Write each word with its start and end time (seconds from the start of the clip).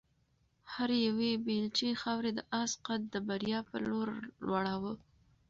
هرې 0.73 0.97
یوې 1.07 1.31
بیلچې 1.45 1.89
خاورې 2.01 2.31
د 2.37 2.39
آس 2.61 2.71
قد 2.85 3.01
د 3.13 3.15
بریا 3.27 3.59
په 3.69 3.77
لور 3.87 4.07
لوړاوه. 4.45 4.93